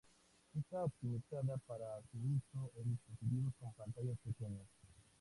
Está 0.57 0.83
optimizada 0.83 1.57
para 1.67 2.01
su 2.09 2.17
uso 2.17 2.71
en 2.75 2.89
dispositivos 2.89 3.53
con 3.59 3.71
pantallas 3.73 4.17
pequeñas. 4.25 4.67